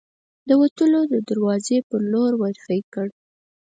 د 0.47 0.49
وتلو 0.61 1.01
دروازې 1.29 1.77
په 1.89 1.95
لور 2.11 2.31
ور 2.41 2.55
هۍ 2.65 2.79
کړل. 2.93 3.09